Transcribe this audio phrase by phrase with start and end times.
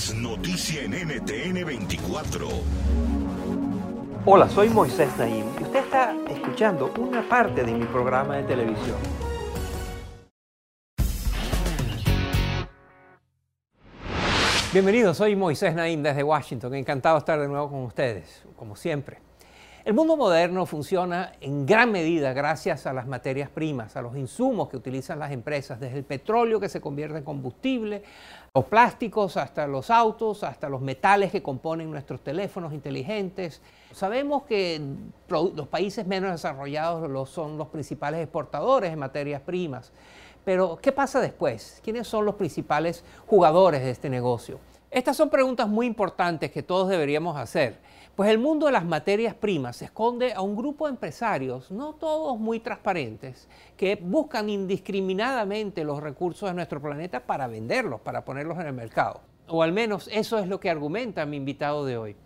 [0.00, 2.48] Es noticia en NTN 24.
[4.24, 8.96] Hola, soy Moisés Naim y usted está escuchando una parte de mi programa de televisión.
[14.72, 16.74] Bienvenidos, soy Moisés Naim desde Washington.
[16.76, 19.18] Encantado de estar de nuevo con ustedes, como siempre.
[19.82, 24.68] El mundo moderno funciona en gran medida gracias a las materias primas, a los insumos
[24.68, 28.02] que utilizan las empresas, desde el petróleo que se convierte en combustible,
[28.54, 33.62] los plásticos hasta los autos, hasta los metales que componen nuestros teléfonos inteligentes.
[33.92, 34.82] Sabemos que
[35.30, 39.92] los países menos desarrollados son los principales exportadores de materias primas.
[40.44, 41.80] Pero, ¿qué pasa después?
[41.82, 44.58] ¿Quiénes son los principales jugadores de este negocio?
[44.90, 47.78] Estas son preguntas muy importantes que todos deberíamos hacer,
[48.20, 52.38] pues el mundo de las materias primas esconde a un grupo de empresarios, no todos
[52.38, 58.66] muy transparentes, que buscan indiscriminadamente los recursos de nuestro planeta para venderlos, para ponerlos en
[58.66, 59.22] el mercado.
[59.48, 62.16] O al menos eso es lo que argumenta mi invitado de hoy.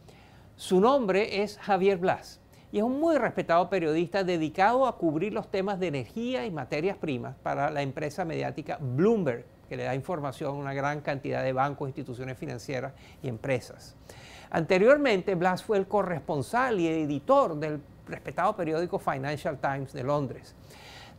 [0.57, 2.41] Su nombre es Javier Blas
[2.73, 6.97] y es un muy respetado periodista dedicado a cubrir los temas de energía y materias
[6.97, 11.53] primas para la empresa mediática Bloomberg, que le da información a una gran cantidad de
[11.53, 13.95] bancos, instituciones financieras y empresas.
[14.55, 20.55] Anteriormente, Blas fue el corresponsal y editor del respetado periódico Financial Times de Londres.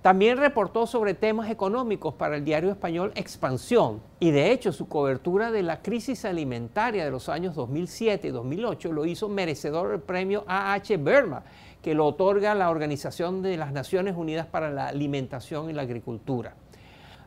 [0.01, 5.51] También reportó sobre temas económicos para el diario español Expansión y de hecho su cobertura
[5.51, 10.45] de la crisis alimentaria de los años 2007 y 2008 lo hizo merecedor del premio
[10.47, 11.43] AH Burma,
[11.81, 16.53] que lo otorga la Organización de las Naciones Unidas para la Alimentación y la Agricultura.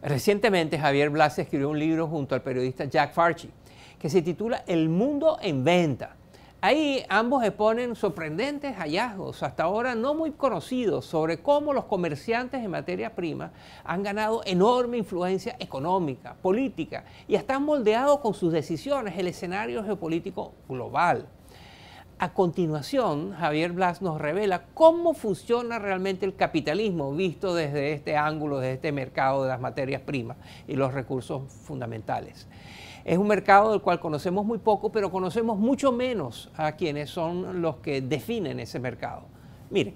[0.00, 3.50] Recientemente Javier Blas escribió un libro junto al periodista Jack Farchi
[3.98, 6.16] que se titula El mundo en venta
[6.60, 12.66] Ahí ambos exponen sorprendentes hallazgos, hasta ahora no muy conocidos, sobre cómo los comerciantes de
[12.66, 13.52] materia prima
[13.84, 19.84] han ganado enorme influencia económica, política y hasta han moldeado con sus decisiones el escenario
[19.84, 21.28] geopolítico global.
[22.18, 28.58] A continuación, Javier Blas nos revela cómo funciona realmente el capitalismo visto desde este ángulo,
[28.58, 32.48] desde este mercado de las materias primas y los recursos fundamentales.
[33.08, 37.62] Es un mercado del cual conocemos muy poco, pero conocemos mucho menos a quienes son
[37.62, 39.22] los que definen ese mercado.
[39.70, 39.94] Miren.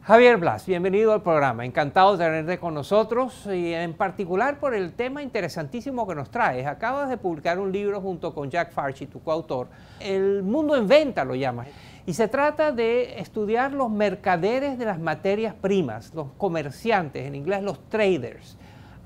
[0.00, 1.66] Javier Blas, bienvenido al programa.
[1.66, 6.66] Encantado de tenerte con nosotros y en particular por el tema interesantísimo que nos traes.
[6.66, 9.68] Acabas de publicar un libro junto con Jack Farchi, tu coautor.
[10.00, 11.68] El mundo en venta lo llamas.
[12.08, 17.62] Y se trata de estudiar los mercaderes de las materias primas, los comerciantes, en inglés
[17.62, 18.56] los traders.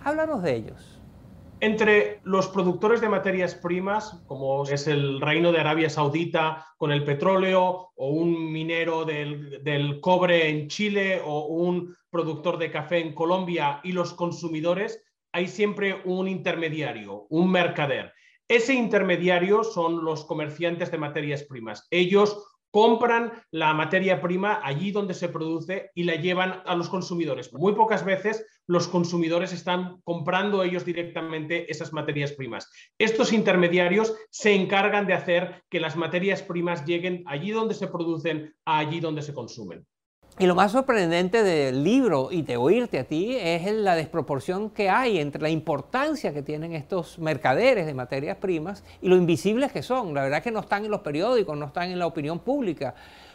[0.05, 1.01] Háblanos de ellos.
[1.59, 7.03] Entre los productores de materias primas, como es el Reino de Arabia Saudita con el
[7.03, 13.81] petróleo, o un minero del, cobre en Chile, o un productor de café en Colombia,
[13.83, 15.03] y los consumidores,
[15.33, 18.13] hay siempre un intermediario, un mercader.
[18.47, 21.89] Ese intermediario son los comerciantes de materias primas.
[21.91, 27.53] Ellos compran la materia prima allí donde se produce y la llevan a los consumidores.
[27.53, 32.71] Muy pocas veces los consumidores están comprando ellos directamente esas materias primas.
[32.99, 38.55] Estos intermediarios se encargan de hacer que las materias primas lleguen allí donde se producen,
[38.65, 39.87] allí donde se consumen.
[40.39, 44.89] Y lo más sorprendente del libro y de oírte a ti es la desproporción que
[44.89, 49.83] hay entre la importancia que tienen estos mercaderes de materias primas y lo invisibles que
[49.83, 50.15] son.
[50.15, 52.95] La verdad es que no están en los periódicos, no están en la opinión pública.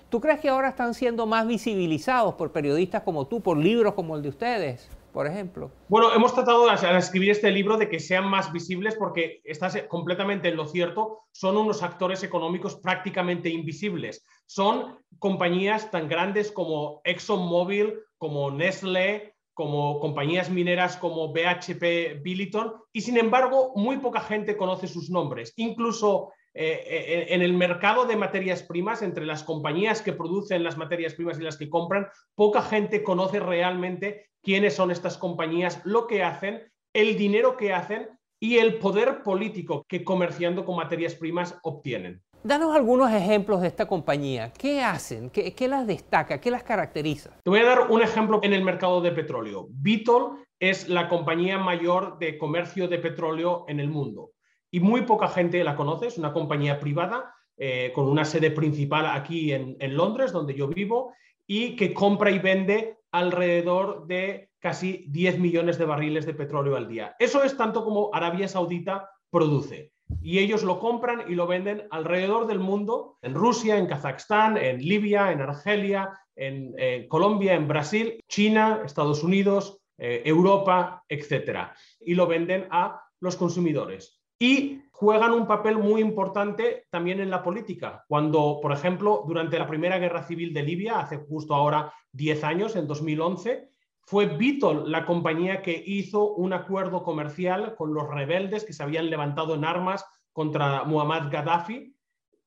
[0.10, 4.16] ¿Tú crees que ahora están siendo más visibilizados por periodistas como tú, por libros como
[4.16, 4.90] el de ustedes?
[5.18, 5.72] Por ejemplo?
[5.90, 10.48] Bueno, hemos tratado al escribir este libro de que sean más visibles porque estás completamente
[10.48, 14.24] en lo cierto, son unos actores económicos prácticamente invisibles.
[14.46, 23.02] Son compañías tan grandes como ExxonMobil, como Nestlé, como compañías mineras como BHP Billiton, y
[23.02, 25.52] sin embargo, muy poca gente conoce sus nombres.
[25.56, 30.76] Incluso eh, eh, en el mercado de materias primas, entre las compañías que producen las
[30.76, 36.08] materias primas y las que compran, poca gente conoce realmente quiénes son estas compañías, lo
[36.08, 36.64] que hacen,
[36.94, 38.10] el dinero que hacen
[38.40, 42.24] y el poder político que comerciando con materias primas obtienen.
[42.44, 44.52] Danos algunos ejemplos de esta compañía.
[44.52, 45.30] ¿Qué hacen?
[45.30, 46.42] ¿Qué, las destaca?
[46.42, 47.38] ¿Qué las caracteriza?
[47.44, 49.68] Te voy a dar un ejemplo en el mercado de petróleo.
[49.70, 54.32] Vitol es la compañía mayor de comercio de petróleo en el mundo
[54.72, 56.08] y muy poca gente la conoce.
[56.08, 61.14] Es una compañía privada eh, con una sede principal aquí en, Londres, donde yo vivo,
[61.46, 66.88] y que compra y vende alrededor de casi 10 millones de barriles de petróleo al
[66.88, 67.16] día.
[67.20, 69.92] Eso es tanto como Arabia Saudita produce
[70.22, 74.80] y ellos lo compran y lo venden alrededor del mundo, en Rusia, en Kazajstán, en
[74.80, 76.74] Libia, en Argelia, en
[77.08, 81.72] Colombia, en Brasil, China, Estados Unidos, eh, Europa, etc.
[82.00, 84.22] Y lo venden a los consumidores.
[84.40, 88.04] Y juegan un papel muy importante también en la política.
[88.08, 92.76] Cuando, por ejemplo, durante la primera guerra civil de Libia, hace justo ahora 10 años,
[92.76, 93.70] en 2011,
[94.08, 99.10] fue Vitol la compañía que hizo un acuerdo comercial con los rebeldes que se habían
[99.10, 101.94] levantado en armas contra Muammar Gaddafi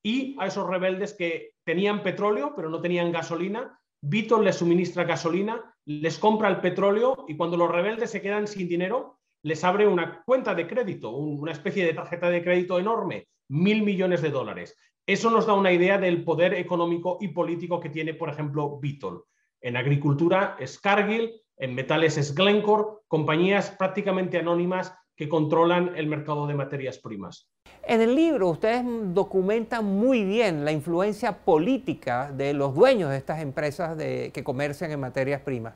[0.01, 5.75] y a esos rebeldes que tenían petróleo pero no tenían gasolina, Vitol les suministra gasolina,
[5.85, 10.21] les compra el petróleo y cuando los rebeldes se quedan sin dinero, les abre una
[10.23, 14.77] cuenta de crédito, una especie de tarjeta de crédito enorme, mil millones de dólares.
[15.05, 19.23] Eso nos da una idea del poder económico y político que tiene, por ejemplo, Vitol.
[19.59, 26.47] En agricultura es Cargill, en metales es Glencore, compañías prácticamente anónimas que controlan el mercado
[26.47, 27.51] de materias primas.
[27.83, 28.83] En el libro ustedes
[29.13, 34.99] documentan muy bien la influencia política de los dueños de estas empresas que comercian en
[34.99, 35.75] materias primas.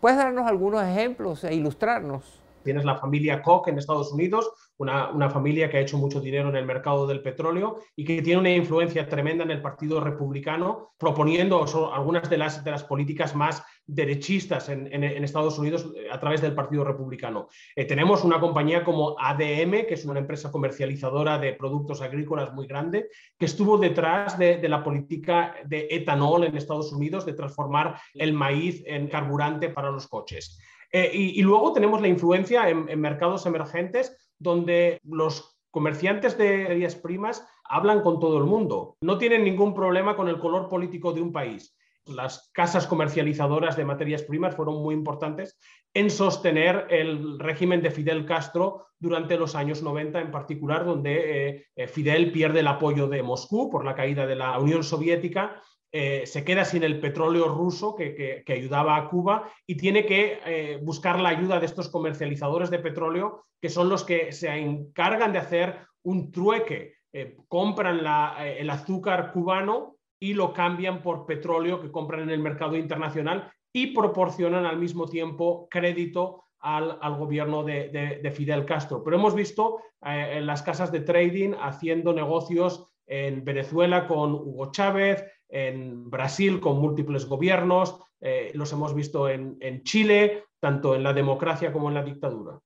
[0.00, 2.45] ¿Puedes darnos algunos ejemplos e ilustrarnos?
[2.66, 6.56] Tienes la familia Koch en Estados Unidos, una, familia que ha hecho mucho dinero en
[6.56, 11.64] el mercado del petróleo y que tiene una influencia tremenda en el Partido Republicano, proponiendo
[11.94, 16.82] algunas de las, de políticas más derechistas en, Estados Unidos eh, a través del Partido
[16.82, 17.48] Republicano.
[17.76, 22.66] Eh, tenemos una compañía como ADM, que es una empresa comercializadora de productos agrícolas muy
[22.66, 23.08] grande,
[23.38, 28.82] que estuvo detrás de, la política de etanol en Estados Unidos, de transformar el maíz
[28.84, 30.58] en carburante para los coches.
[30.92, 37.46] Eh, y, luego tenemos la influencia en, mercados emergentes donde los comerciantes de materias primas
[37.64, 38.96] hablan con todo el mundo.
[39.00, 41.76] No tienen ningún problema con el color político de un país.
[42.06, 45.58] Las casas comercializadoras de materias primas fueron muy importantes
[45.92, 51.66] en sostener el régimen de Fidel Castro durante los años 90 en particular, donde eh,
[51.74, 55.60] eh, Fidel pierde el apoyo de Moscú por la caída de la Unión Soviética
[55.98, 60.78] eh, se queda sin el petróleo ruso que, ayudaba a Cuba y tiene que eh,
[60.82, 65.38] buscar la ayuda de estos comercializadores de petróleo, que son los que se encargan de
[65.38, 66.96] hacer un trueque.
[67.14, 72.76] Eh, compran el azúcar cubano y lo cambian por petróleo que compran en el mercado
[72.76, 77.88] internacional y proporcionan al mismo tiempo crédito al, gobierno de,
[78.22, 79.02] de, Fidel Castro.
[79.02, 85.24] Pero hemos visto en las casas de trading haciendo negocios en Venezuela con Hugo Chávez,
[85.48, 91.72] en Brasil con múltiples gobiernos, eh, los hemos visto en, Chile, tanto en la democracia
[91.72, 92.58] como en la dictadura.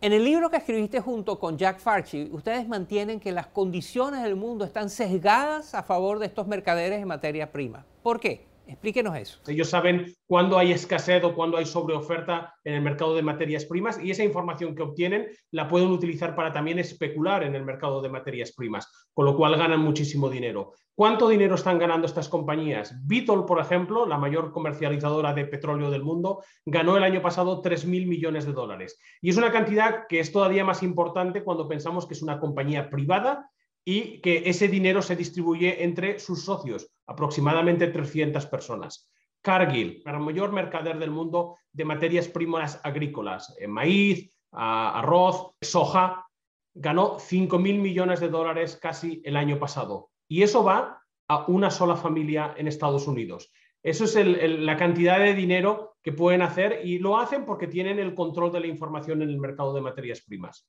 [0.00, 4.36] En el libro que escribiste junto con Jack Farchi, ustedes mantienen que las condiciones del
[4.36, 7.86] mundo están sesgadas a favor de estos mercaderes en materia prima.
[8.02, 8.46] ¿Por qué?
[8.66, 9.38] Explíquenos eso.
[9.46, 13.98] Ellos saben cuándo hay escasez o cuándo hay sobreoferta en el mercado de materias primas
[14.02, 18.08] y esa información que obtienen la pueden utilizar para también especular en el mercado de
[18.08, 20.72] materias primas, con lo cual ganan muchísimo dinero.
[20.96, 22.94] ¿Cuánto dinero están ganando estas compañías?
[23.06, 28.06] Vitol, por ejemplo, la mayor comercializadora de petróleo del mundo, ganó el año pasado 3.000
[28.06, 28.98] millones de dólares.
[29.20, 32.90] Y es una cantidad que es todavía más importante cuando pensamos que es una compañía
[32.90, 33.48] privada
[33.84, 39.10] y que ese dinero se distribuye entre sus socios, aproximadamente 300 personas.
[39.42, 46.26] Cargill, el mayor mercader del mundo de materias primas agrícolas, eh, maíz, arroz, soja,
[46.74, 50.10] ganó 5.000 millones de dólares casi el año pasado.
[50.28, 53.52] Y eso va a una sola familia en Estados Unidos.
[53.82, 54.16] Eso es
[54.60, 58.60] la cantidad de dinero que pueden hacer y lo hacen porque tienen el control de
[58.60, 60.68] la información en el mercado de materias primas.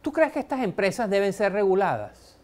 [0.00, 2.39] ¿Tú crees que estas empresas deben ser reguladas?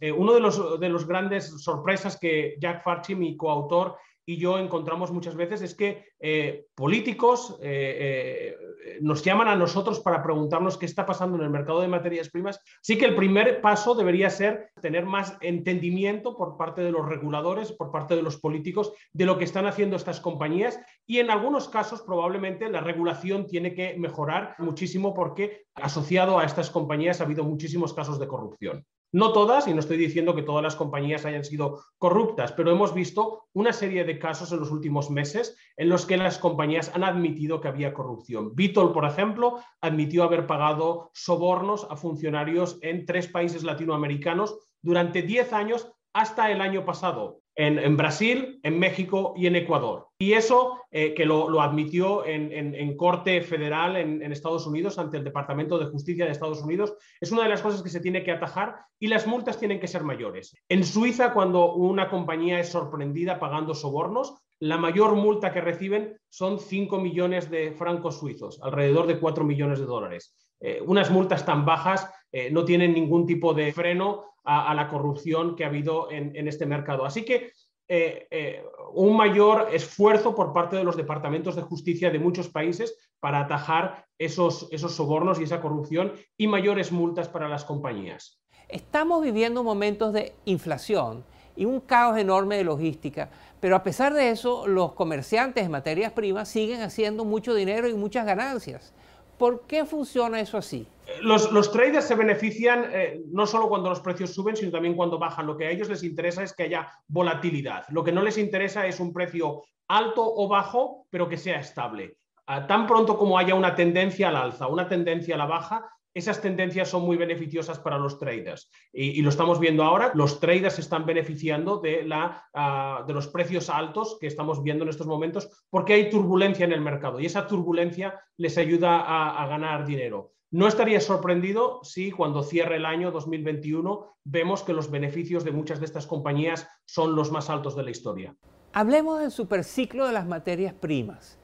[0.00, 3.96] Eh, uno de los, de los grandes sorpresas que Jack Farchi, mi coautor,
[4.26, 10.00] y yo encontramos muchas veces es que eh, políticos eh, eh, nos llaman a nosotros
[10.00, 12.60] para preguntarnos qué está pasando en el mercado de materias primas.
[12.80, 17.72] Sí que el primer paso debería ser tener más entendimiento por parte de los reguladores,
[17.72, 21.68] por parte de los políticos, de lo que están haciendo estas compañías y en algunos
[21.68, 27.44] casos probablemente la regulación tiene que mejorar muchísimo porque asociado a estas compañías ha habido
[27.44, 28.86] muchísimos casos de corrupción.
[29.14, 32.92] No todas, y no estoy diciendo que todas las compañías hayan sido corruptas, pero hemos
[32.92, 37.04] visto una serie de casos en los últimos meses en los que las compañías han
[37.04, 38.56] admitido que había corrupción.
[38.56, 45.52] Vitol, por ejemplo, admitió haber pagado sobornos a funcionarios en tres países latinoamericanos durante 10
[45.52, 50.08] años hasta el año pasado en, Brasil, en México y en Ecuador.
[50.24, 55.78] Y eso eh, que lo, admitió en, Corte Federal en, Estados Unidos, ante el Departamento
[55.78, 58.86] de Justicia de Estados Unidos, es una de las cosas que se tiene que atajar
[58.98, 60.56] y las multas tienen que ser mayores.
[60.70, 66.58] En Suiza, cuando una compañía es sorprendida pagando sobornos, la mayor multa que reciben son
[66.58, 70.34] 5 millones de francos suizos, alrededor de 4 millones de dólares.
[70.58, 75.56] Eh, unas multas tan bajas eh, no tienen ningún tipo de freno a, la corrupción
[75.56, 77.04] que ha habido en, este mercado.
[77.04, 77.52] Así que
[77.88, 78.64] eh, eh,
[78.94, 84.06] un mayor esfuerzo por parte de los departamentos de justicia de muchos países para atajar
[84.18, 88.40] esos, esos sobornos y esa corrupción y mayores multas para las compañías.
[88.68, 91.24] Estamos viviendo momentos de inflación
[91.56, 96.12] y un caos enorme de logística, pero a pesar de eso, los comerciantes de materias
[96.12, 98.94] primas siguen haciendo mucho dinero y muchas ganancias.
[99.38, 100.86] ¿Por qué funciona eso así?
[101.20, 105.46] Los, traders se benefician eh, no solo cuando los precios suben, sino también cuando bajan.
[105.46, 107.84] Lo que a ellos les interesa es que haya volatilidad.
[107.88, 112.16] Lo que no les interesa es un precio alto o bajo, pero que sea estable.
[112.46, 116.40] Ah, tan pronto como haya una tendencia al alza, una tendencia a la baja, esas
[116.40, 118.70] tendencias son muy beneficiosas para los traders.
[118.92, 123.68] Y, lo estamos viendo ahora, los traders están beneficiando de, la, ah, de, los precios
[123.68, 127.46] altos que estamos viendo en estos momentos porque hay turbulencia en el mercado y esa
[127.46, 130.34] turbulencia les ayuda a ganar dinero.
[130.54, 135.80] No estaría sorprendido si cuando cierre el año 2021 vemos que los beneficios de muchas
[135.80, 138.36] de estas compañías son los más altos de la historia.
[138.72, 141.40] Hablemos del superciclo de las materias primas.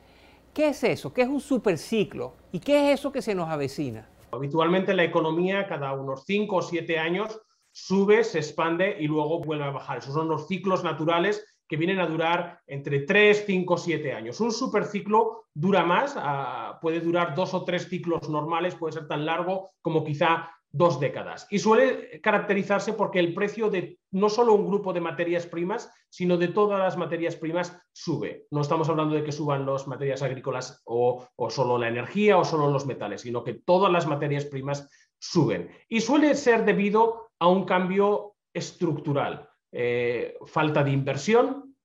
[0.54, 1.12] ¿Qué es eso?
[1.12, 2.36] ¿Qué es un superciclo?
[2.52, 4.08] ¿Y qué es eso que se nos avecina?
[4.32, 7.40] Habitualmente la economía cada unos 5 o 7 años
[7.72, 9.98] sube, se expande y luego vuelve a bajar.
[9.98, 14.40] Esos son los ciclos naturales que vienen a durar entre 3, 5, 7 años.
[14.40, 19.24] Un superciclo dura más, ah, puede durar dos o tres ciclos normales, puede ser tan
[19.24, 21.46] largo como quizá dos décadas.
[21.50, 26.36] Y suele caracterizarse porque el precio de no solo un grupo de materias primas, sino
[26.36, 28.46] de todas las materias primas sube.
[28.50, 32.44] No estamos hablando de que suban las materias agrícolas o, o solo la energía o
[32.44, 35.70] solo los metales, sino que todas las materias primas suben.
[35.88, 39.48] Y suele ser debido a un cambio estructural.
[39.72, 41.76] Eh, falta de inversión,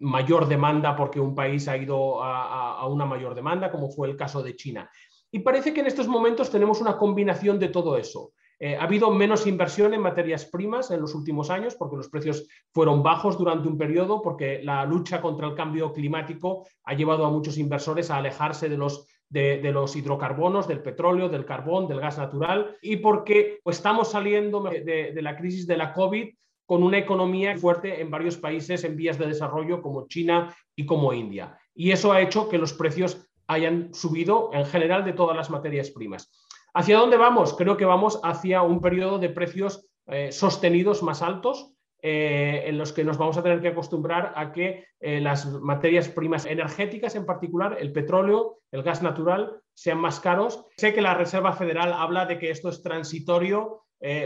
[0.00, 4.42] mayor demanda porque un país ha ido a, una mayor demanda, como fue el caso
[4.42, 4.90] de China.
[5.30, 8.32] Y parece que en estos momentos tenemos una combinación de todo eso.
[8.62, 12.46] Eh, ha habido menos inversión en materias primas en los últimos años porque los precios
[12.74, 17.30] fueron bajos durante un periodo, porque la lucha contra el cambio climático ha llevado a
[17.30, 19.62] muchos inversores a alejarse de los, de,
[19.94, 25.36] hidrocarbonos, del petróleo, del carbón, del gas natural, y porque estamos saliendo de, de la
[25.36, 26.28] crisis de la COVID
[26.66, 31.14] con una economía fuerte en varios países en vías de desarrollo como China y como
[31.14, 31.58] India.
[31.74, 35.90] Y eso ha hecho que los precios hayan subido en general de todas las materias
[35.90, 36.30] primas.
[36.72, 37.54] ¿Hacia dónde vamos?
[37.54, 42.92] Creo que vamos hacia un periodo de precios eh, sostenidos más altos, eh, en los
[42.92, 47.26] que nos vamos a tener que acostumbrar a que eh, las materias primas energéticas, en
[47.26, 50.64] particular el petróleo, el gas natural, sean más caros.
[50.76, 53.82] Sé que la Reserva Federal habla de que esto es transitorio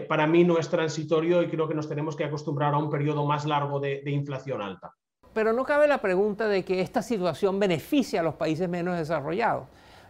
[0.09, 3.27] para mí no es transitorio y creo que nos tenemos que acostumbrar a un periodo
[3.27, 4.95] más largo de, inflación alta.
[5.35, 9.67] Pero no cabe la pregunta de que esta situación beneficia a los países menos desarrollados,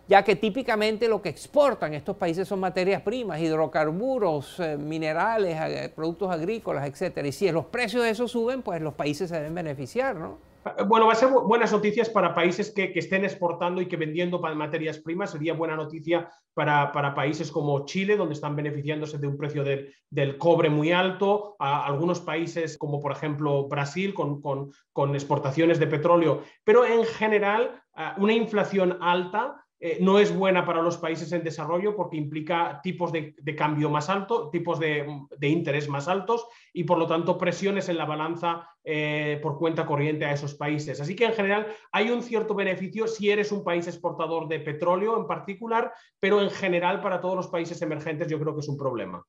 [0.06, 6.30] ya que típicamente lo que exportan estos países son materias primas, hidrocarburos, eh, minerales, productos
[6.30, 7.24] agrícolas, etc.
[7.24, 10.53] Y si los precios de eso suben, pues los países se deben beneficiar, ¿no?
[10.86, 14.98] Bueno, va a ser buenas noticias para países que, estén exportando y que vendiendo materias
[14.98, 15.32] primas.
[15.32, 20.70] Sería buena noticia para, países como Chile, donde están beneficiándose de un precio del, cobre
[20.70, 21.56] muy alto.
[21.58, 26.42] A algunos países como, por ejemplo, Brasil, con, con exportaciones de petróleo.
[26.64, 27.82] Pero en general,
[28.16, 33.12] una inflación alta eh, no es buena para los países en desarrollo porque implica tipos
[33.12, 35.06] de, cambio más altos, tipos de,
[35.42, 40.24] interés más altos y por lo tanto presiones en la balanza eh, por cuenta corriente
[40.24, 41.02] a esos países.
[41.02, 45.18] Así que en general hay un cierto beneficio si eres un país exportador de petróleo
[45.18, 48.78] en particular, pero en general para todos los países emergentes yo creo que es un
[48.78, 49.22] problema.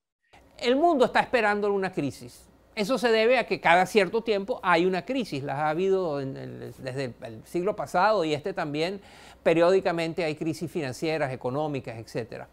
[0.58, 2.50] El mundo está esperando una crisis.
[2.76, 7.14] Eso se debe a que cada cierto tiempo hay una crisis, las ha habido desde
[7.22, 9.00] el siglo pasado y este también,
[9.44, 12.44] periódicamente hay crisis financieras, económicas, etc.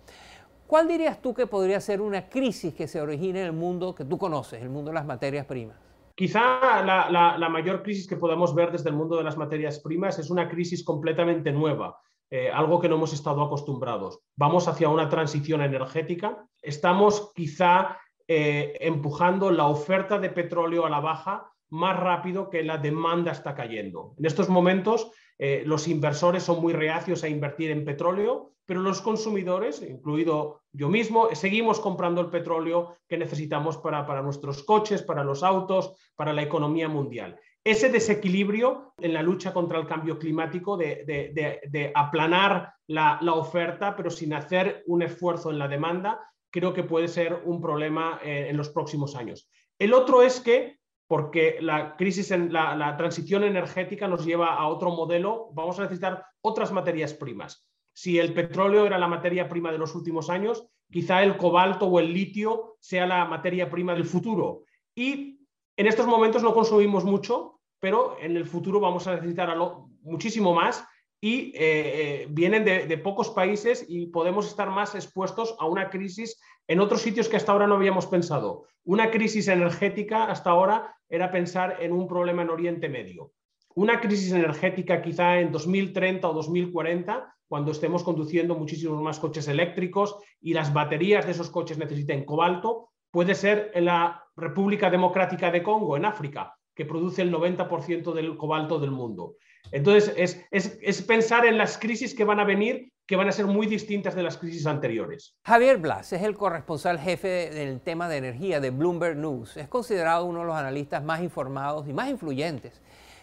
[0.69, 4.05] ¿Cuál dirías tú que podría ser una crisis que se origine en el mundo que
[4.05, 5.77] tú conoces, el mundo de las materias primas?
[6.15, 10.31] Quizá la, mayor crisis que podamos ver desde el mundo de las materias primas es
[10.31, 11.99] una crisis completamente nueva,
[12.31, 14.21] eh, algo que no hemos estado acostumbrados.
[14.37, 17.99] Vamos hacia una transición energética, estamos quizá
[18.29, 23.55] eh, empujando la oferta de petróleo a la baja más rápido que la demanda está
[23.55, 24.15] cayendo.
[24.19, 29.01] En estos momentos eh, los inversores son muy reacios a invertir en petróleo, pero los
[29.01, 35.43] consumidores, incluido yo mismo, seguimos comprando el petróleo que necesitamos para, nuestros coches, para los
[35.43, 37.39] autos, para la economía mundial.
[37.65, 44.33] Ese desequilibrio en la lucha contra el cambio climático de, aplanar la, oferta, pero sin
[44.33, 46.21] hacer un esfuerzo en la demanda,
[46.53, 49.49] creo que puede ser un problema eh, en los próximos años.
[49.79, 50.79] El otro es que
[51.09, 56.25] porque la crisis en la, transición energética nos lleva a otro modelo, vamos a necesitar
[56.41, 57.69] otras materias primas.
[57.93, 62.01] Si el petróleo era la materia prima de los últimos años, quizá el cobalto o
[62.01, 64.63] el litio sea la materia prima del futuro.
[64.95, 69.55] Y en estos momentos no consumimos mucho, pero en el futuro vamos a necesitar
[70.01, 70.83] muchísimo más
[71.25, 76.41] y eh, eh, vienen de, pocos países y podemos estar más expuestos a una crisis
[76.67, 78.67] en otros sitios que hasta ahora no habíamos pensado.
[78.83, 83.31] Una crisis energética hasta ahora era pensar en un problema en Oriente Medio.
[83.77, 90.17] Una crisis energética quizá en 2030 o 2040, cuando estemos conduciendo muchísimos más coches eléctricos
[90.41, 95.63] y las baterías de esos coches necesiten cobalto, puede ser en la República Democrática de
[95.63, 99.37] Congo, en África, que produce el 90% del cobalto del mundo.
[99.71, 103.67] Entonces, es, pensar en las crisis que van a venir, que van a ser muy
[103.67, 105.37] distintas de las crisis anteriores.
[105.45, 109.57] Javier Blas es el corresponsal jefe del tema de energía de Bloomberg News.
[109.57, 112.81] Es considerado uno de los analistas más informados y más influyentes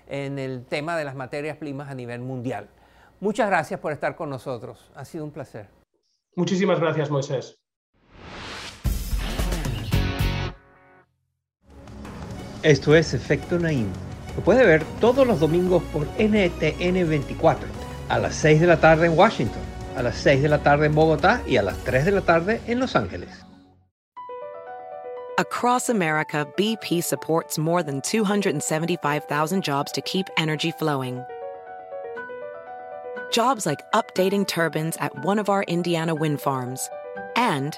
[0.07, 2.69] en el tema de las materias primas a nivel mundial.
[3.19, 4.91] Muchas gracias por estar con nosotros.
[4.95, 5.67] Ha sido un placer.
[6.35, 7.59] Muchísimas gracias, Moisés.
[12.63, 13.87] Esto es Efecto Naim
[14.39, 17.67] lo puede ver todos los domingos por NTN 24,
[18.07, 19.61] a las 6 de la tarde en Washington,
[19.97, 22.61] a las 6 de la tarde en Bogotá y a las 3 de la tarde
[22.67, 23.29] en Los Ángeles.
[25.37, 31.21] Across America, BP supports more than 275,000 jobs to keep energy flowing.
[33.31, 36.89] Jobs like updating turbines at one of our Indiana wind farms
[37.35, 37.77] and